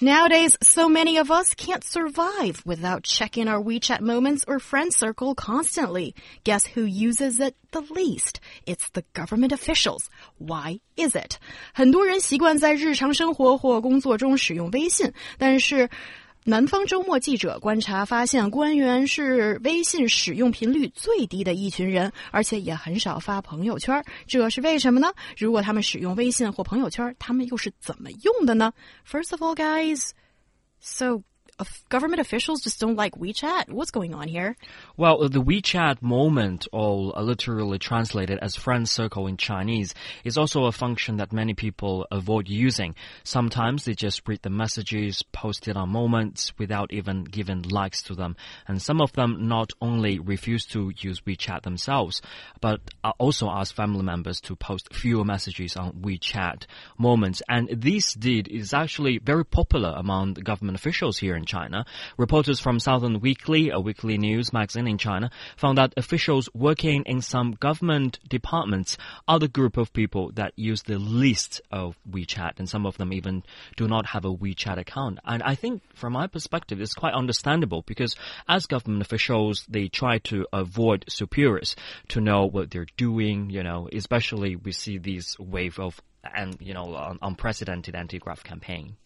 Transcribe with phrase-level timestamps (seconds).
[0.00, 5.32] Nowadays, so many of us can't survive without checking our WeChat moments or friend circle
[5.36, 6.16] constantly.
[6.42, 8.40] Guess who uses it the least?
[8.66, 10.10] It's the government officials.
[10.38, 11.38] Why is it?
[11.72, 15.88] 很多人习惯在日常生活或工作中使用微信，但是
[16.49, 24.01] 南方周末记者观察发现，官员是微信使用频率最低的一群人，而且也很少发朋友圈。
[24.25, 25.11] 这是为什么呢？
[25.37, 28.71] 如果他们使用微信或朋友圈，他们又是怎么用的呢
[29.05, 30.11] ？First of all, guys,
[30.79, 31.21] so
[31.89, 33.69] government officials just don't like WeChat?
[33.69, 34.55] What's going on here?
[34.95, 40.71] Well, the WeChat moment, or literally translated as friend circle in Chinese, is also a
[40.71, 42.93] function that many people avoid using.
[43.23, 48.35] Sometimes they just read the messages posted on moments without even giving likes to them.
[48.67, 52.21] And some of them not only refuse to use WeChat themselves,
[52.61, 52.81] but
[53.19, 56.65] also ask family members to post fewer messages on WeChat
[56.99, 57.41] moments.
[57.49, 61.85] And this deed is actually very popular among government officials here in China.
[62.17, 67.21] Reporters from Southern Weekly, a weekly news magazine in China, found that officials working in
[67.21, 72.69] some government departments are the group of people that use the least of WeChat, and
[72.69, 73.43] some of them even
[73.75, 75.19] do not have a WeChat account.
[75.25, 78.15] And I think, from my perspective, it's quite understandable because
[78.47, 81.75] as government officials, they try to avoid superiors
[82.09, 85.99] to know what they're doing, you know, especially we see this wave of
[86.35, 88.97] and you know unprecedented anti-graft campaign.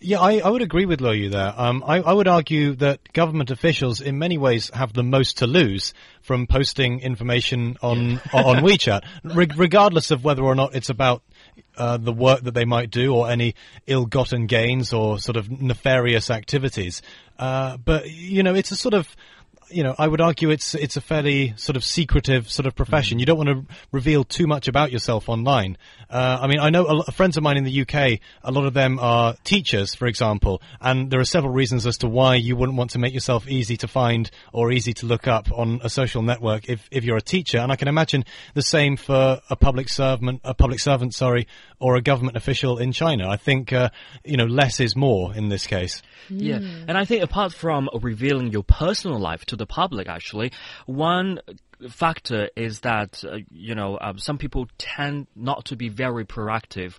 [0.00, 1.54] Yeah, I, I would agree with Loyu there.
[1.56, 5.46] Um, I, I would argue that government officials, in many ways, have the most to
[5.46, 11.22] lose from posting information on on WeChat, Re regardless of whether or not it's about
[11.76, 13.54] uh, the work that they might do or any
[13.86, 17.00] ill-gotten gains or sort of nefarious activities.
[17.38, 19.08] Uh, but you know, it's a sort of
[19.74, 23.16] you know, I would argue it's it's a fairly sort of secretive sort of profession.
[23.16, 23.20] Mm.
[23.20, 25.76] You don't want to reveal too much about yourself online.
[26.08, 28.20] Uh, I mean, I know a lot, friends of mine in the UK.
[28.42, 32.08] A lot of them are teachers, for example, and there are several reasons as to
[32.08, 35.50] why you wouldn't want to make yourself easy to find or easy to look up
[35.52, 37.58] on a social network if if you're a teacher.
[37.58, 38.24] And I can imagine
[38.54, 41.48] the same for a public servant, a public servant, sorry,
[41.80, 43.28] or a government official in China.
[43.28, 43.90] I think uh,
[44.24, 46.02] you know less is more in this case.
[46.30, 46.84] Yeah, mm.
[46.88, 50.52] and I think apart from revealing your personal life to the public, actually,
[50.86, 51.40] one
[51.90, 56.94] factor is that uh, you know um, some people tend not to be very proactive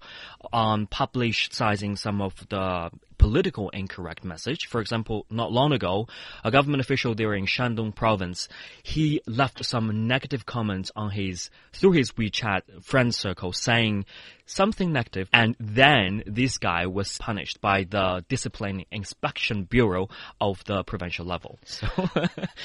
[0.52, 2.90] on publicizing some of the
[3.26, 4.68] political incorrect message.
[4.68, 6.08] For example, not long ago,
[6.44, 8.48] a government official there in Shandong province,
[8.84, 14.06] he left some negative comments on his, through his WeChat friend circle saying
[14.46, 20.08] something negative, and then this guy was punished by the discipline inspection bureau
[20.40, 21.60] of the provincial level.
[21.76, 21.88] So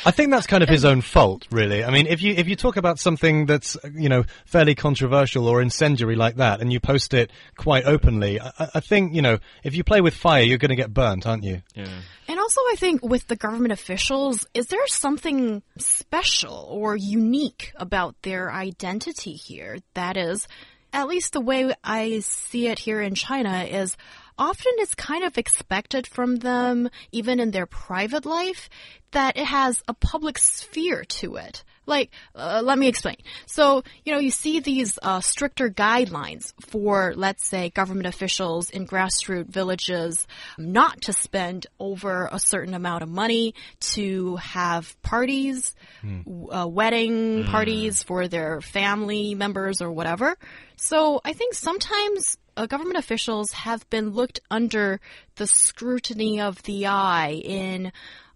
[0.07, 1.83] I think that's kind of his own fault, really.
[1.83, 5.61] I mean, if you if you talk about something that's you know fairly controversial or
[5.61, 9.75] incendiary like that, and you post it quite openly, I, I think you know if
[9.75, 11.63] you play with fire, you're going to get burnt, aren't you?
[11.75, 11.89] Yeah.
[12.29, 18.17] And also, I think with the government officials, is there something special or unique about
[18.23, 19.79] their identity here?
[19.95, 20.47] That is,
[20.93, 23.97] at least the way I see it here in China is
[24.39, 28.69] often it's kind of expected from them, even in their private life,
[29.13, 31.65] that it has a public sphere to it.
[31.91, 33.17] Like, uh, let me explain.
[33.47, 38.87] So, you know, you see these uh, stricter guidelines for, let's say, government officials in
[38.87, 46.25] grassroots villages not to spend over a certain amount of money to have parties, mm.
[46.51, 47.51] uh, wedding mm.
[47.51, 50.37] parties for their family members or whatever.
[50.77, 55.01] So I think sometimes uh, government officials have been looked under
[55.37, 57.93] the scrutiny of the eye in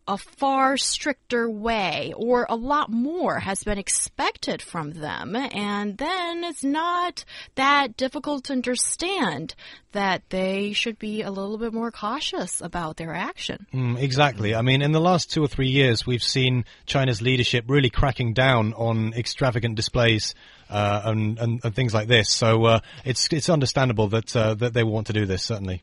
[0.07, 5.35] a far stricter way or a lot more has been expected from them.
[5.35, 9.55] And then it's not that difficult to understand
[9.93, 13.67] that they should be a little bit more cautious about their action.
[13.73, 14.55] Mm, exactly.
[14.55, 18.35] I mean, in the last two or three years, we've seen China's leadership really cracking
[18.35, 20.35] down on extravagant displays
[20.69, 22.31] uh, and, and, and, things like this.
[22.31, 25.83] So uh, it's it's understandable that uh, that they want to do this certainly.